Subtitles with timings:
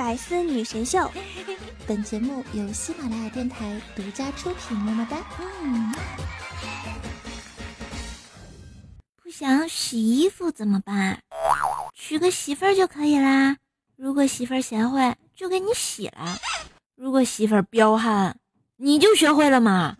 [0.00, 1.10] 百思女神秀，
[1.86, 4.74] 本节目由喜马拉雅电台独家出品。
[4.74, 5.18] 么么哒。
[5.62, 5.92] 嗯，
[9.22, 11.18] 不想洗衣服怎么办？
[11.94, 13.58] 娶个媳妇儿就可以啦。
[13.94, 16.34] 如果媳妇儿贤惠，就给你洗了；
[16.96, 18.38] 如果媳妇儿彪悍，
[18.78, 19.98] 你就学会了吗？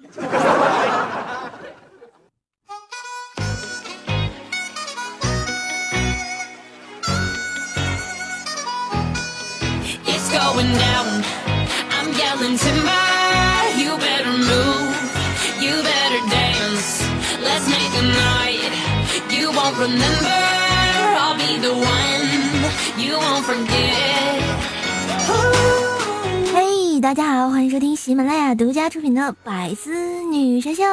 [26.54, 30.84] 嘿，大家好，欢迎收听喜马拉雅独家出品的《百思女神秀》，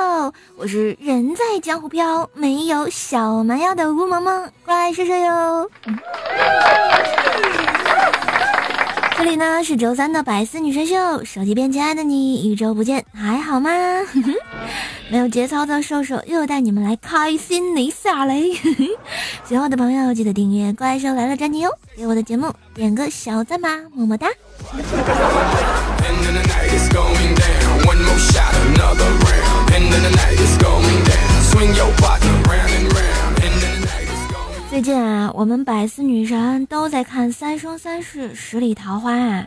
[0.58, 5.70] 我是人在江湖飘，没有小蛮腰的吴萌萌，怪兽兽哟。
[9.20, 13.70] 这里呢是周三的百思女神秀，手机边亲爱的你，一周不见还好吗？
[15.12, 18.52] 没有节操的瘦瘦又带你们来开心一下嘞！
[19.48, 24.28] 喜欢我的朋友记得订阅《怪兽来了》专辑哟，给我的节目点个小赞吧，么么哒！
[34.70, 39.44] 最近啊，我们百思女神都在看《三生三世十里桃花》啊。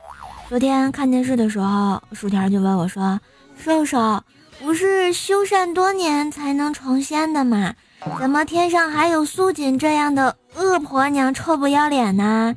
[0.49, 3.21] 昨天看电视的时候，薯条就问我说
[3.57, 4.25] ：“瘦瘦，
[4.59, 7.75] 不是修善多年才能成仙的吗？
[8.19, 12.55] 怎么天上还有素锦这样的恶婆娘，臭不要脸呢？”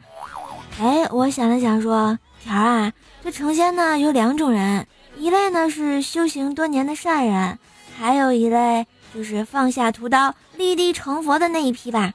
[0.79, 2.91] 哎，我想了想说：“条啊，
[3.23, 7.59] 这成仙呢有两种人，一类呢是修行多年的善人，
[7.97, 12.11] 还有一类。”就是放下屠刀立地成佛的那一批吧，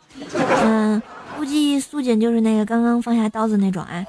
[0.64, 1.00] 嗯，
[1.36, 4.04] 估计苏锦就是那个刚刚放下刀子那种啊。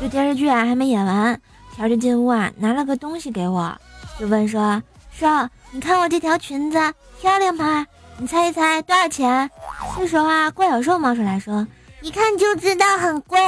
[0.00, 1.40] 这电视剧啊还没演完，
[1.76, 3.76] 条就进屋啊拿了个东西给我，
[4.18, 6.78] 就问说：“少，你看我这条裙子
[7.20, 7.86] 漂亮吗？
[8.16, 9.50] 你猜一猜多少钱？”
[9.98, 11.66] 这时候啊怪小兽冒出来说
[12.00, 13.38] ：“一看就知道很贵。”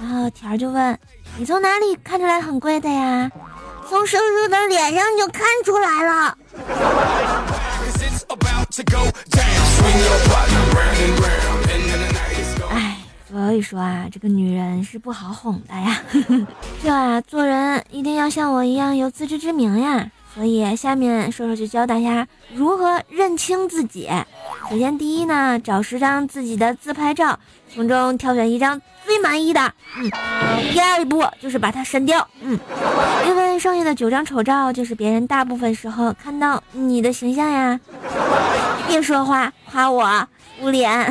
[0.00, 0.98] 然后条就问。
[1.36, 3.30] 你从哪里看出来很贵的呀？
[3.88, 6.36] 从叔叔的脸上就看出来了。
[13.28, 16.00] 所以说啊，这个女人是不好哄的呀。
[16.82, 20.10] 这啊，做人一定要像我一样有自知之明呀。
[20.34, 24.08] 所以下面说说就教大家如何认清自己。
[24.70, 27.38] 首先，第一呢，找十张自己的自拍照，
[27.74, 28.80] 从中挑选一张。
[29.04, 30.10] 最满意的，嗯，
[30.70, 32.58] 第二步就是把它删掉，嗯，
[33.26, 37.80] 因为剩下的九张丑照就是别人大部分时候看到你的形象呀。
[38.86, 40.28] 别说话，夸我
[40.60, 41.10] 捂脸。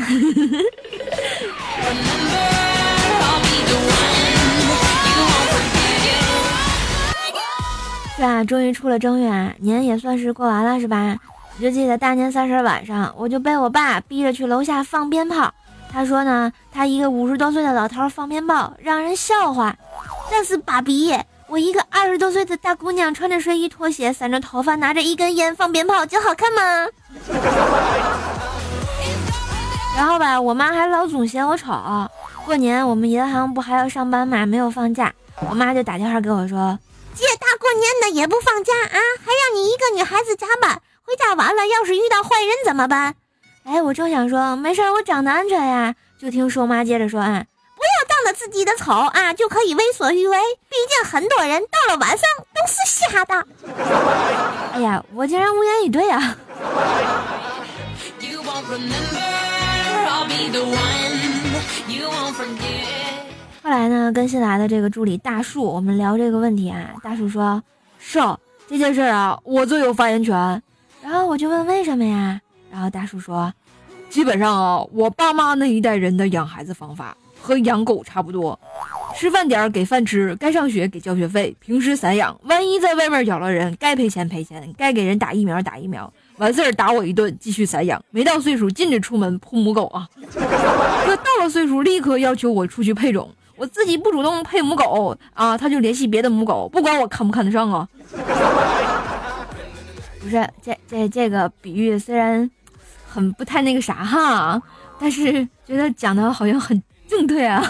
[8.15, 11.15] 是啊，终于出了正月，年也算是过完了，是吧？
[11.57, 15.53] 我就记得大年三十晚上，我就被我爸逼着去楼下放鞭炮。
[15.91, 19.75] 他说呢，他一个五十多岁的老头放鞭炮，让人笑话。
[20.31, 21.15] 但是爸比，
[21.47, 26.87] 我一个二十多岁的大姑娘，穿着睡衣、拖鞋，散着头发，拿着一根烟放鞭炮，就好看吗？
[29.97, 31.73] 然后吧，我妈还老总嫌我丑。
[32.45, 34.45] 过年我们银行不还要上班嘛？
[34.45, 35.11] 没有放假，
[35.49, 36.77] 我妈就打电话给我说
[37.15, 40.79] ：“姐，大过年的也不放假啊，还让你一个女孩子加班。
[41.03, 43.15] 回家晚了，要是遇到坏人怎么办？”
[43.65, 45.95] 哎，我正想说没事，我长得安全呀。
[46.21, 47.43] 就听瘦妈接着说：“啊，
[47.75, 50.37] 不要仗着自己的丑啊，就可以为所欲为。
[50.69, 53.47] 毕竟很多人到了晚上都是瞎的。
[54.77, 56.37] ”哎呀，我竟然无言以对啊！
[63.61, 66.95] 后来呢，跟新来的这个助理大树，我们聊这个问题啊。
[67.03, 67.61] 大树说
[67.99, 70.33] ：“瘦这件事啊，我最有发言权。”
[71.03, 72.39] 然后我就问：“为什么呀？”
[72.71, 73.53] 然后大叔说
[74.09, 78.57] ：“基本上啊，我爸妈那一代人的养孩子方法和养狗差不多，
[79.17, 88.01] 吃饭点给饭吃，该上学给交学费，平时散养，万一在外面咬了人，该赔钱赔钱，该给人打疫苗打疫苗，完事儿打我一顿，继续散养。
[88.11, 97.87] 没到岁数禁止出门扑母狗啊，可到了岁数立刻要求我出去配种，我自己不主动配母狗啊，他就联系别的母狗，不管我看不看得上啊。
[100.19, 102.49] 不是这这这个比喻虽然。”
[103.09, 104.61] 很不太那个啥哈，
[104.99, 107.63] 但是觉得讲的好像很正对啊。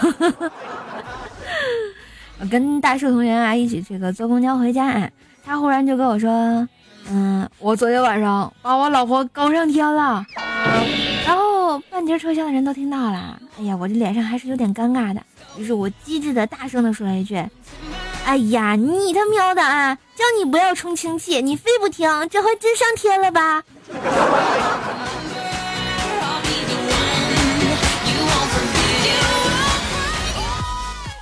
[2.38, 5.10] 我跟大树同学啊一起这个坐公交回家，
[5.42, 6.68] 他忽然就跟我说
[7.10, 10.24] ：“嗯，我昨天晚上把我老婆搞上天了。”
[11.26, 13.40] 然后半节车厢的人都听到了。
[13.58, 15.22] 哎呀，我这脸上还是有点尴尬的。
[15.56, 17.42] 于是我机智的大声的说了一句
[18.24, 19.96] ：“哎呀，你他喵的啊！
[20.14, 23.62] 叫你不要充氢气，你非不听，这回真上天了吧？”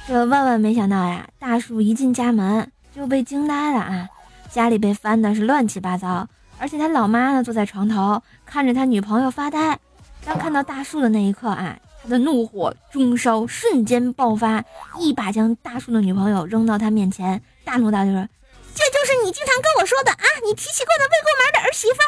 [0.09, 1.27] 这万万没想到呀！
[1.39, 4.09] 大叔一进家门就被惊呆了啊！
[4.51, 6.29] 家里被翻的是乱七八糟，
[6.59, 9.79] 而且他老妈呢坐在床头看着他女朋友发呆。
[10.25, 14.65] 当看到大树的那一刻啊，他的怒火中烧瞬间爆发，
[14.99, 18.29] 一把将大树的女朋友扔到他面前，大怒道：“就是
[18.75, 21.99] 这就是你经常跟我说的啊，你提起过的未过门的儿媳妇。”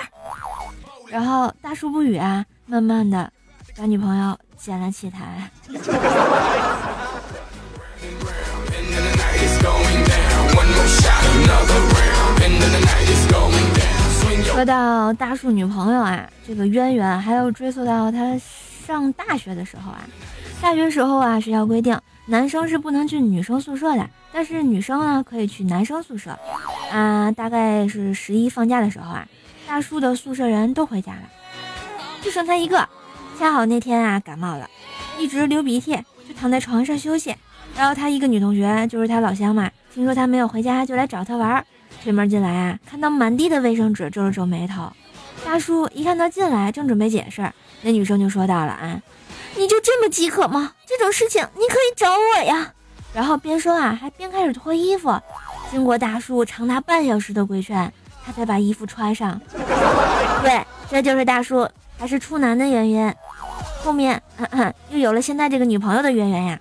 [1.12, 3.31] 然后大叔不语啊，慢慢的
[3.76, 5.50] 把女朋友捡了起来。
[14.58, 18.37] 说到大树女朋友啊，这个渊源还要追溯到他
[18.84, 20.00] 上大学的时候啊。
[20.60, 21.96] 大学时候啊，学校规定
[22.26, 26.37] 男生是不能去女生宿舍的，但是女生呢可以去男生宿舍。
[26.90, 29.28] 啊，大概是十一放假的时候啊，
[29.69, 31.22] 大树的宿舍人都回家了，
[32.20, 32.88] 就剩他一个。
[33.38, 34.69] 恰好那天啊感冒了，
[35.20, 35.94] 一直流鼻涕，
[36.28, 37.32] 就躺在床上休息。
[37.76, 41.64] 然后他一个女同学，就是他老乡嘛，听说他没有回家，就来找他玩儿。
[42.03, 44.91] 推门进来啊，看到满地的卫生纸，皱了皱眉头。
[45.45, 47.53] 大叔一看到进来，正准备解释，
[47.83, 49.00] 那女生就说到了啊，
[49.56, 50.73] 你就这么饥渴吗？
[50.87, 52.73] 这种事情你可以找我呀。
[53.15, 55.19] 然后边说啊，还边开始脱衣服。
[55.71, 57.93] 经过大叔长达半小时的规劝，
[58.25, 59.41] 他才把衣服穿上。
[60.43, 61.69] 对，这就是大叔
[61.99, 63.12] 还是处男的原因。
[63.83, 66.59] 后面咳咳，又有了现在这个女朋友的渊源呀。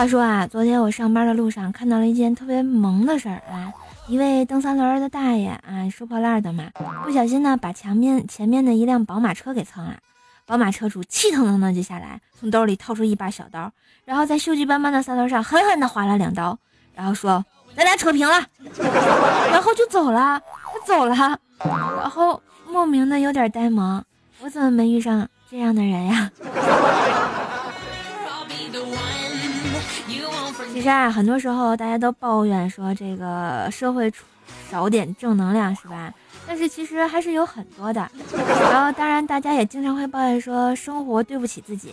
[0.00, 3.70] 话说啊，昨天我上班的路上看到了一件特别萌的事儿啊！
[4.08, 6.70] 一位蹬三轮的大爷啊，收破烂的嘛，
[7.04, 9.98] 不小心呢把墙面前面的一辆宝马车给蹭了。
[10.46, 13.70] 宝马车主气腾腾的就下来，从兜里掏出一把小刀，
[14.06, 16.58] 然后在锈迹斑斑的三轮上狠狠的划了两刀，
[16.94, 17.44] 然后说
[17.76, 18.42] ：“咱俩扯平了。
[19.52, 21.38] ”然后就走了，他走了，
[22.00, 24.02] 然后莫名的有点呆萌。
[24.40, 26.30] 我怎么没遇上这样的人呀？
[30.80, 34.10] 其实啊，很多时候大家都抱怨说这个社会
[34.70, 36.10] 少点正能量，是吧？
[36.48, 38.10] 但是其实还是有很多的。
[38.72, 41.92] 然后当然大家也经常会抱怨说生活对不起自己。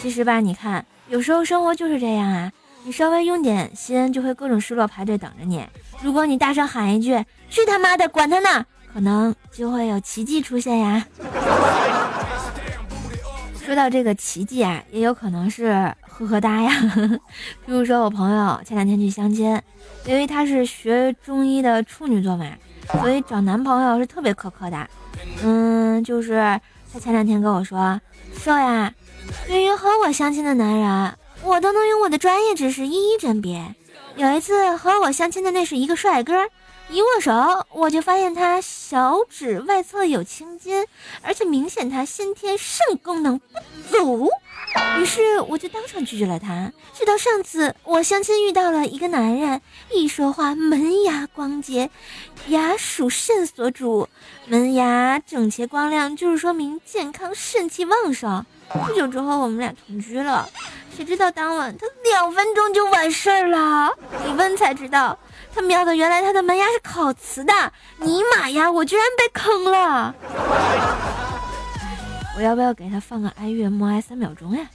[0.00, 2.52] 其实吧，你看有时候生活就是这样啊，
[2.84, 5.66] 你稍微用点心，就会各种失落排队等着你。
[6.00, 8.64] 如果你大声喊一句“去他妈的，管他呢”，
[8.94, 11.04] 可能就会有奇迹出现呀。
[13.72, 16.70] 说到这个奇迹啊，也有可能是呵呵哒呀。
[17.64, 19.58] 比如说我朋友前两天去相亲，
[20.04, 22.44] 因为她是学中医的处女座嘛，
[23.00, 24.86] 所以找男朋友是特别苛刻的。
[25.42, 26.60] 嗯，就是
[26.92, 27.98] 她前两天跟我说，
[28.34, 28.92] 说呀，
[29.48, 33.74] 对于和我相亲的男人，我都能用我的专业知识一一甄别。
[34.16, 36.34] 有一次和我相亲的那是一个帅哥。
[36.92, 40.86] 一握手，我就发现他小指外侧有青筋，
[41.22, 43.46] 而且明显他先天肾功能不
[43.90, 44.28] 足。
[44.98, 46.70] 于是我就当场拒绝了他。
[46.92, 51.88] 直到上次我相亲遇到了一个男人，一说话门牙光洁，
[52.48, 54.06] 牙属肾所主，
[54.46, 58.44] 门牙整洁光亮，就是说明健康肾气旺盛。
[58.86, 60.46] 不久之后我们俩同居了，
[60.94, 63.90] 谁知道当晚他两分钟就完事儿了，
[64.28, 65.18] 一问才知道。
[65.54, 67.52] 他喵的，原来他的门牙是烤瓷的！
[67.98, 70.14] 尼玛呀，我居然被坑了！
[72.36, 74.66] 我要不要给他放个哀乐默哀三秒钟呀？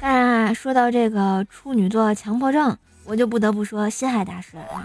[0.00, 4.84] 当然啊，说到这个处女座强迫症，我就不得不说心海大师了，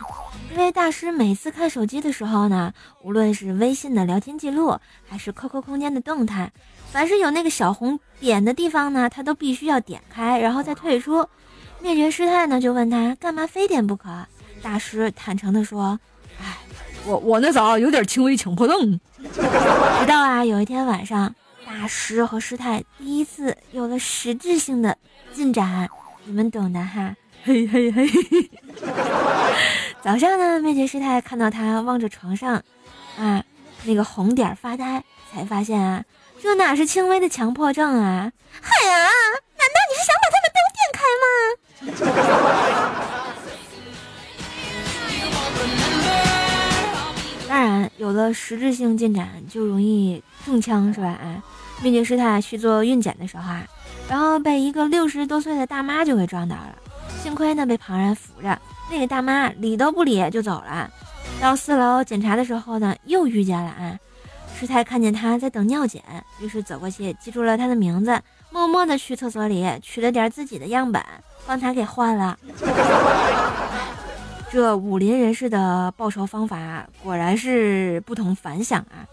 [0.52, 4.78] 因为大师每次看手机的时候呢，无论是微信的聊天记录，
[5.10, 6.52] 还是 QQ 空间的动态。
[6.92, 11.28] 凡是有那个小红点的地方呢，他都必须要点开，然后再退出。
[11.82, 14.26] 灭绝师太呢就问他干嘛非点不可？
[14.62, 15.98] 大师坦诚的说
[16.42, 16.58] ：“哎，
[17.06, 19.00] 我我那咋有点轻微强迫症。”
[19.34, 21.34] 直到啊有一天晚上，
[21.66, 24.98] 大师和师太第一次有了实质性的
[25.32, 25.88] 进展，
[26.26, 27.16] 你们懂的哈。
[27.44, 28.10] 嘿嘿嘿。
[30.02, 32.62] 早上呢，灭绝师太看到他望着床上
[33.18, 33.44] 啊
[33.86, 36.04] 那个红点发呆，才发现啊。
[36.42, 38.32] 这哪是轻微的强迫症啊！
[38.62, 38.94] 嗨呀，
[39.58, 41.28] 难道你是想把他们都点开吗？
[47.50, 51.08] 当然，有了实质性进展就容易中枪，是吧？
[51.08, 51.44] 啊，
[51.84, 53.64] 并且师太去做孕检的时候啊，
[54.08, 56.76] 然后被一个六十多岁的大妈就给撞到了，
[57.22, 58.58] 幸亏呢被旁人扶着，
[58.90, 60.90] 那个大妈理都不理就走了。
[61.42, 64.00] 到四楼检查的时候呢，又遇见了啊，
[64.60, 66.04] 师太看见他在等尿检，
[66.42, 71.02] 于是走过去记住了他的名字，默默的去厕所里取了点自己的样本，
[71.48, 72.38] 帮他给换了。
[74.52, 79.08] 这武林人士的报仇方法果然是不同凡响啊！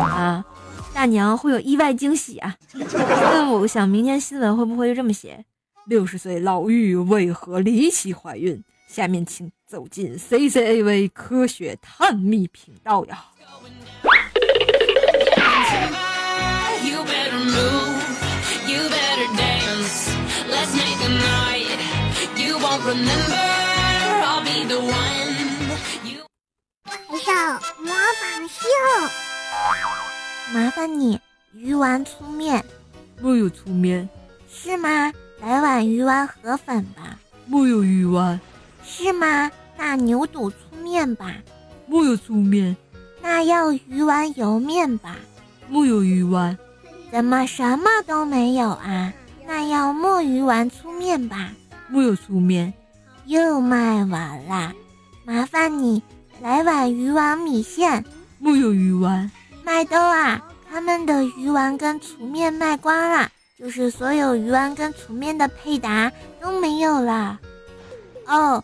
[0.00, 0.44] 啊，
[0.92, 2.56] 大娘会有意外惊喜啊！
[2.74, 5.44] 那我想明天新闻会不会就这么写？
[5.86, 8.64] 六十岁老妪为何离奇怀孕？
[8.88, 13.26] 下面请走进 CCAV 科学探秘频道呀！
[27.80, 28.68] 魔法秀，
[30.52, 31.20] 麻烦你
[31.54, 32.64] 鱼丸粗面。
[33.20, 34.08] 没有粗面。
[34.50, 35.12] 是吗？
[35.40, 37.18] 来碗鱼丸河粉吧。
[37.46, 38.38] 没有鱼丸。
[38.84, 39.50] 是吗？
[39.76, 41.34] 那牛肚粗面吧。
[41.86, 42.76] 没有粗面。
[43.22, 45.16] 那要鱼丸油面吧。
[45.68, 46.56] 没有鱼丸。
[47.10, 49.12] 怎么什么都没有啊？
[49.46, 51.52] 那要墨鱼丸粗面吧。
[51.88, 52.72] 没有粗面。
[53.24, 54.72] 又卖完了，
[55.24, 56.02] 麻烦你。
[56.40, 58.04] 来碗鱼丸米线，
[58.38, 59.30] 木有鱼丸。
[59.64, 67.40] 麦兜啊，他们的鱼丸跟粗面卖光了，就是所有鱼丸跟粗面的配搭都没有了。
[68.26, 68.62] 哦，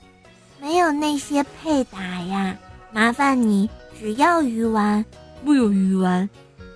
[0.60, 2.56] 没有那些配搭呀，
[2.92, 5.04] 麻烦你只要鱼丸，
[5.42, 6.28] 木有鱼丸。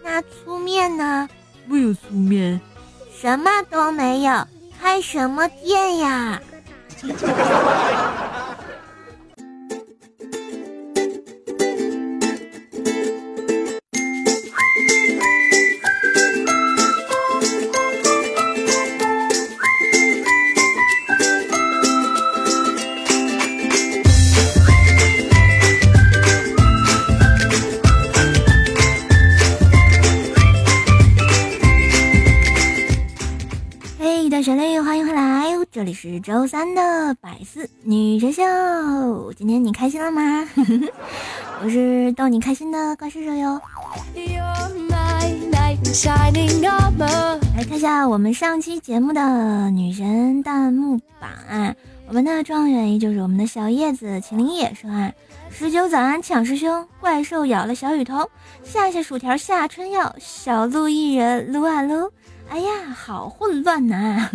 [0.03, 1.29] 那粗面呢？
[1.69, 2.61] 没有粗面。
[3.21, 4.47] 什么都没有，
[4.81, 6.41] 开什么店呀？
[36.29, 38.43] 周三的百思女神秀，
[39.35, 40.47] 今天你开心了吗？
[41.65, 43.59] 我是逗你开心的怪兽兽哟。
[47.57, 51.75] 来看一下我们上期节目的女神弹幕榜啊，
[52.07, 55.11] 我们的状元也就是我们的小叶子秦林野说啊，
[55.51, 58.29] 十九早安抢师兄，怪兽咬了小雨桐，
[58.63, 62.13] 下下薯条下春药，小鹿一人撸啊撸。
[62.51, 64.31] 哎呀，好混乱呐！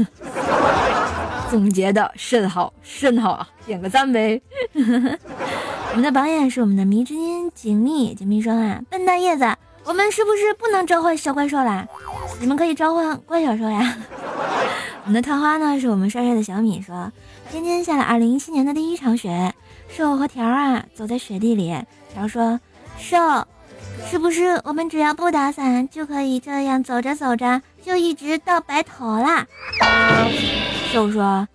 [1.49, 3.47] 总结的甚好，甚好啊！
[3.65, 4.41] 点个赞呗。
[4.73, 9.45] 我们的榜眼是我们的迷之音锦觅，锦觅说啊，笨蛋叶子，
[9.83, 11.87] 我们是不是不能召唤小怪兽啦？
[12.39, 13.97] 你们可以召唤怪小兽呀。
[15.05, 17.11] 我们的探花呢，是我们帅帅的小米说，
[17.51, 19.53] 今天下了二零一七年的第一场雪，
[19.89, 21.75] 兽和条啊走在雪地里，
[22.13, 22.59] 条说，
[22.97, 23.17] 兽。
[24.13, 29.47] 是不是我们只要不打伞就可以这样走着走着就一直到白头啦？
[30.91, 31.47] 兽说：“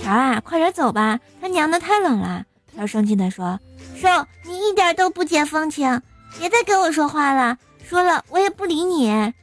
[0.00, 3.58] 条啊，快点走吧，他娘的太冷了。”条生气的说
[4.00, 4.08] ：“兽，
[4.46, 6.00] 你一点都不解风情，
[6.38, 9.34] 别再跟我说话了，说了我也不理你。”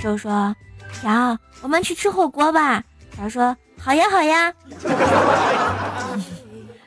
[0.00, 0.54] 兽说
[1.02, 4.54] ：“条，我们去吃火锅吧。”条说：“好呀，好呀。”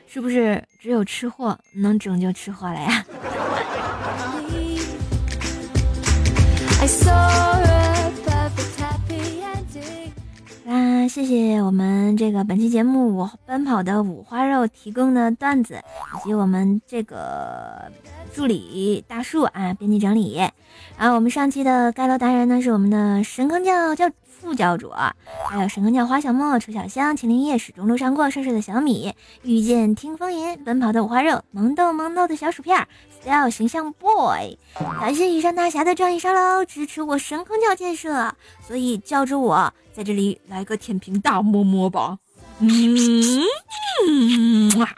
[0.08, 3.04] 是不是只有吃货能拯救吃货了呀？
[10.66, 15.80] 啊谢谢我们这个本期节目我奔跑的五花肉提供的段子，
[16.14, 17.90] 以及我们这个
[18.34, 20.36] 助理大树啊编辑整理。
[20.98, 24.10] 然后我们上期的盖楼达人呢是我们的神坑教教。
[24.26, 24.90] 副教主，
[25.48, 32.86] 还有神坑教花小莫、楚小香、秦林叶、始终路上过、帅帅的小米、遇见听风吟、奔跑的五花肉、萌豆萌豆的小薯片、
[33.24, 34.56] l 形象 boy，
[35.00, 38.32] 感谢以上大侠的仗义沙捞，支持我神坑教建设，
[38.66, 42.18] 所以教主我在这里来个舔屏大摸摸吧。
[42.60, 42.68] 嗯，
[44.78, 44.88] 哇！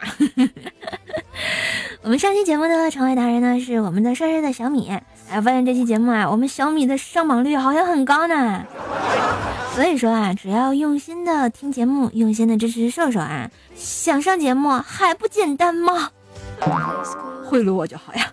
[2.03, 4.87] 我们上期节目的成为达人呢是我们的帅帅的小米。
[4.89, 8.63] 哎，发现这期节目啊，我们小米的上榜率好像很高呢。
[9.73, 16.11] 所以说啊，只要用心的听节目，用心的支持瘦瘦啊，想上节目还不简单吗？
[17.45, 18.31] 贿赂我就好呀。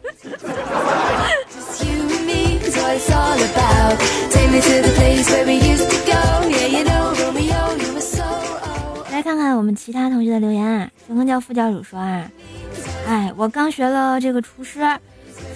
[9.11, 10.91] 来看看我们其他同学的留言啊。
[11.07, 12.29] 神坑教副教主说啊，
[13.07, 14.81] 哎，我刚学了这个厨师。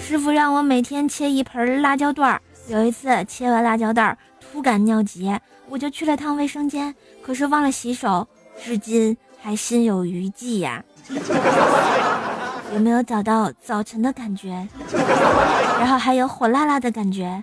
[0.01, 8.27] 师傅让我每天切一盆辣椒段儿，有一次切完辣椒段儿，突感尿急，我就去了趟卫生间，可是忘了洗手，
[8.63, 10.83] 至今还心有余悸呀。
[12.75, 14.67] 有没有找到早晨的感觉？
[15.79, 17.43] 然后还有火辣辣的感觉。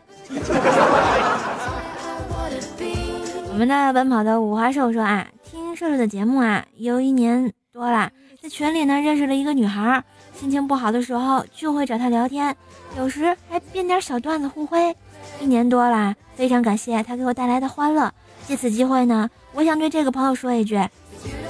[3.50, 10.04] 我们的奔跑的五花兽说啊，听瘦瘦的节目啊，有一年多了，在群里呢认识了一个女孩，
[10.38, 12.54] 心情不好的时候就会找她聊天，
[12.98, 14.94] 有时还编点小段子互挥。
[15.40, 18.12] 一年多了，非常感谢她给我带来的欢乐。
[18.46, 20.78] 借此机会呢，我想对这个朋友说一句，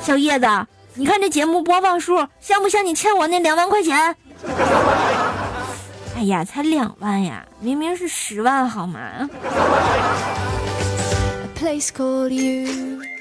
[0.01, 0.46] 小叶子。
[0.97, 4.15] 你看这节目播放数像不像你欠我那两万块钱？
[6.15, 9.29] 哎呀，才两万呀，明明是十万好吗？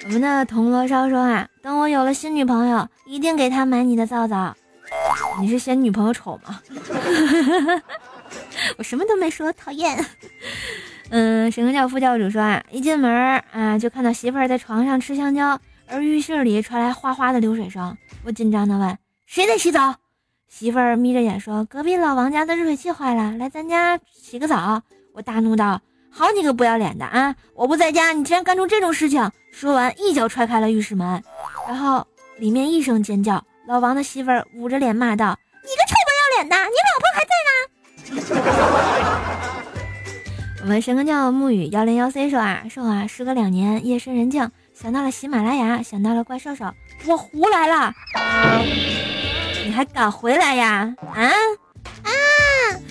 [0.04, 4.54] 我们的铜锣烧说啊，等我有了新女朋友，一定给她买你的皂皂。
[5.40, 6.60] 你是嫌女朋友丑吗？
[8.78, 10.04] 我什么都没说，讨厌。
[11.10, 13.10] 嗯，神教副教主说啊，一进门
[13.52, 15.58] 啊，就看到媳妇儿在床上吃香蕉。
[15.86, 19.96] 而浴室里传来哗哗的流水声，我紧张的问：“谁在洗澡？”
[20.48, 24.82] 媳妇儿眯着眼说：“隔壁老王家的热水器坏了，来咱家洗个澡。”
[25.14, 27.34] 我大怒道：“好你个不要脸的啊！
[27.54, 31.22] 我不在家，你竟然干出这种事情！”说完，一脚踹开了浴室门，
[31.68, 32.06] 然后
[32.38, 38.54] 里面一声尖叫，老王的媳妇儿捂着脸骂道：“你个臭不要脸的，你老婆还在呢！”
[40.62, 44.50] 我们神哥教木语幺零幺 C 说啊，说啊，时隔两年，夜深人静。
[44.74, 46.66] 想到了喜马拉雅，想到了怪兽兽，
[47.06, 47.94] 我胡来了，
[49.64, 50.94] 你还敢回来呀？
[51.14, 51.30] 啊
[52.02, 52.10] 啊！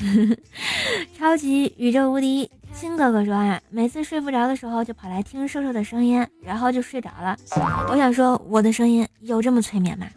[1.17, 7.37] 超级宇宙无敌亲哥哥说啊，每次睡不着的时候就跑来听兽兽的声音，然后就睡着了。
[7.89, 10.07] 我想说，我的声音有这么催眠吗？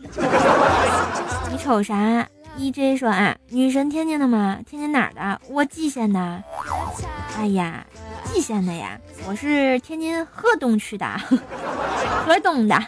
[1.51, 4.59] 你瞅啥？E J 说啊，女神天津的吗？
[4.67, 5.41] 天津哪儿的？
[5.51, 6.43] 我蓟县的。
[7.37, 7.85] 哎呀。
[8.37, 11.07] 蓟县的呀，我是天津河东区的，
[12.27, 12.79] 河东的。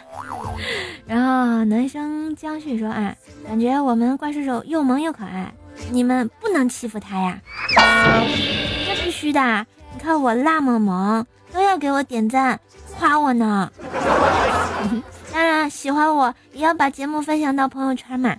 [1.07, 3.15] 然后男生江旭说：“啊，
[3.47, 5.51] 感觉我们怪兽兽又萌又可爱，
[5.89, 7.39] 你们不能欺负他呀。”
[7.75, 12.59] 那必须的，你看我那么萌，都要给我点赞
[12.99, 13.71] 夸我呢。
[15.33, 18.35] 当然，喜欢我也要把节目分享到朋友圈嘛。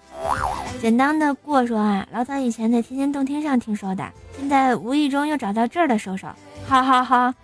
[0.81, 6.29] 简单的过说啊，老早以前在天津动听上听说的，现在无意中又找到这儿的兽兽。
[6.71, 7.35] 哈哈哈！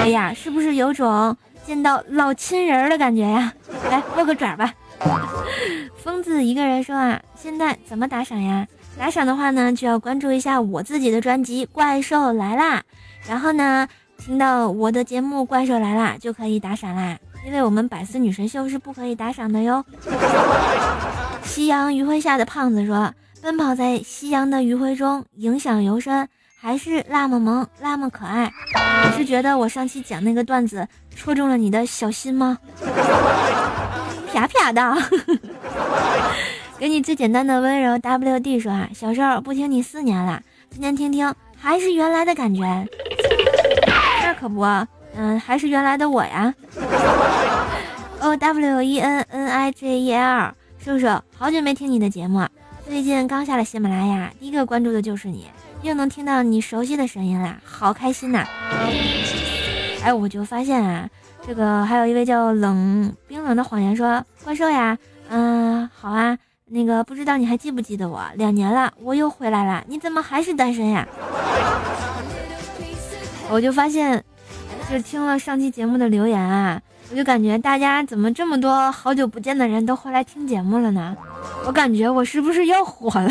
[0.00, 3.52] 哎呀，是不是有种见到老亲人的感觉呀？
[3.88, 4.74] 来握个爪吧。
[5.96, 8.66] 疯子一个人说啊，现在怎么打赏呀？
[8.98, 12.78] 打赏的话呢，就要关注一下我自己的专辑《怪兽来啦》，
[13.28, 13.86] 然后呢，
[14.18, 17.16] 听到我的节目《怪兽来啦》就可以打赏啦。
[17.46, 19.84] 因为我们百思女神秀是不可以打赏的哟。
[21.44, 26.28] 夕阳余晖下的胖子说，奔跑在夕阳的余晖中，影响尤深。
[26.62, 28.48] 还是那么萌，那么可爱。
[29.04, 32.56] 你是觉得我上期讲那个段子戳中了你的小心吗？
[34.32, 34.96] 啪啪的，
[36.78, 37.98] 给你最简单的温柔。
[37.98, 42.62] W D 说啊，小时候不听你四年了，今天听听还是原来的感觉。
[44.22, 44.62] 那可不，
[45.16, 46.54] 嗯，还是原来的我呀。
[48.22, 52.46] O W E N N I J E L，叔叔，好久没听你的节目，
[52.86, 55.50] 最近刚下了喜马拉雅，第一个关注的就是你。
[55.82, 58.46] 又能听到你熟悉的声音啦，好开心呐！
[60.02, 61.08] 哎，我就发现啊，
[61.44, 64.96] 这个还有一位叫冷冰冷的谎言说怪兽呀，
[65.28, 68.22] 嗯，好啊，那个不知道你还记不记得我？
[68.36, 71.06] 两年了，我又回来了，你怎么还是单身呀？
[73.50, 74.22] 我就发现，
[74.88, 81.16] 就听了上期节目的留言啊，我就感觉大家怎么这么多好久不见的人都回来听节目了呢？
[81.66, 83.30] 我感觉我是不是要火了？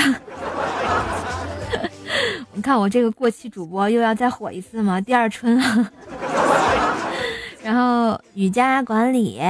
[2.62, 5.02] 你看我这个过气主播又要再火一次吗？
[5.02, 5.92] 第二春啊！
[7.64, 9.42] 然后雨佳管理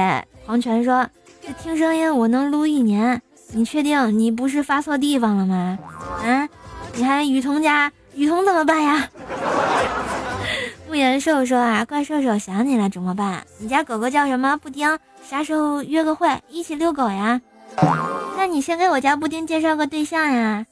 [0.46, 1.06] 黄泉说
[1.46, 3.20] ：“这听声音我能撸一年，
[3.52, 5.78] 你确定你不是发错地方了吗？
[6.24, 6.48] 啊？
[6.94, 9.06] 你还雨桐家雨桐怎么办呀？”
[10.88, 13.46] 不言兽说啊，怪兽兽想你了怎么办？
[13.58, 14.56] 你家狗狗叫什么？
[14.56, 14.98] 布丁？
[15.22, 17.42] 啥时候约个会一起遛狗呀？
[18.38, 20.64] 那你先给我家布丁介绍个对象呀？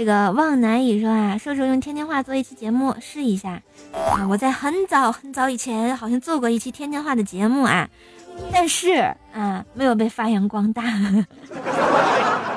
[0.00, 3.60] 这个望南雨说啊，说说用天津话做一期节目试一下。
[3.92, 7.86] 啊，我在很早很早以前好像做过一期天津话的节目啊，
[8.50, 10.82] 但是啊没有被发扬光大。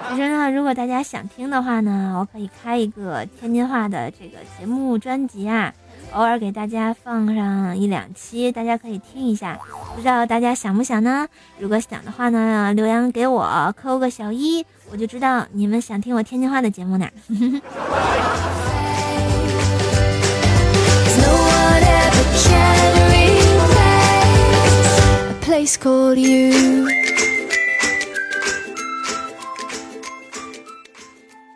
[0.09, 5.73] 其实呢，如果大家想听的话呢，我可以开一个天津话的这个节目专辑啊。
[6.13, 9.59] 偶尔给大家放上一两期，大家可以听一下，
[9.95, 11.27] 不知道大家想不想呢？
[11.57, 17.09] 如果想的话呢，留言给我扣个小一，我就知道你们想听我天津话的节目呢。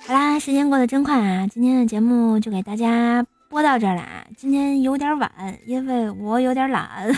[0.08, 1.46] 好啦，时间过得真快啊！
[1.48, 4.26] 今天的节目就给大家播到这儿啦。
[4.36, 5.32] 今天有点晚，
[5.66, 6.88] 因为我有点懒。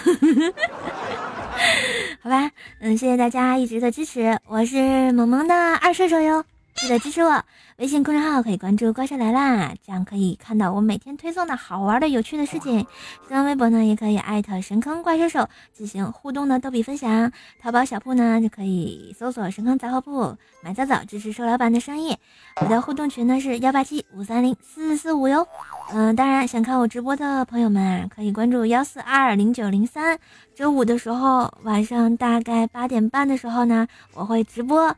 [2.21, 6.43] 好吧，嗯，谢谢大家一直的支持，我是萌萌的二射手哟。
[6.75, 7.43] 记得支持我，
[7.79, 12.85] 微信公众号可以关注“怪兽来啦”，这样可以看到我每天推送的好玩的、有趣的事情。
[13.25, 17.31] 新浪微博呢，也可以艾特神坑怪兽手进行互动的逗比分享。
[17.61, 22.17] 淘宝小铺呢，就可以搜索“神坑杂货铺”，买早早支持瘦老板的生意。
[22.59, 25.47] 我的互动群呢是幺八七五三零四四五哟。
[25.93, 30.19] 嗯，当然想看我直播的朋友们啊，可以关注幺四二零九零三。
[30.53, 34.93] 周五的时候晚上大概八点半的时候呢，我会直播。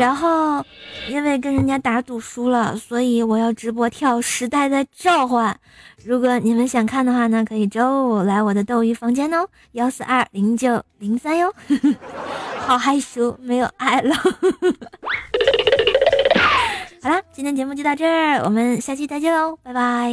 [0.00, 0.64] 然后
[1.10, 5.52] 因为跟人家打赌输了，所以我要直播跳《时代的召唤》。
[6.04, 11.52] 如果你们想看的话呢，可以周五来我的斗鱼房间哦，幺四二零九零三哟。
[12.66, 14.14] 好害羞，没有爱了。
[17.00, 20.12] 好啦，今天节目就到这儿，我们下期再见喽，拜拜。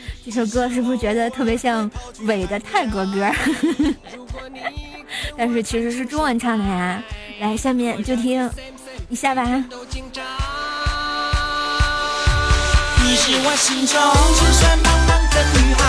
[0.23, 3.29] 这首歌是不是觉得特别像伪的泰国歌？
[5.35, 7.03] 但是其实是中文唱的呀。
[7.39, 8.47] 来，下面就听
[9.09, 9.43] 一下吧。
[9.43, 9.63] 你
[13.15, 13.99] 是我心中
[14.35, 15.81] 只算茫茫的女孩。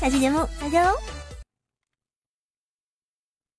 [0.00, 1.19] 下期节目再见喽。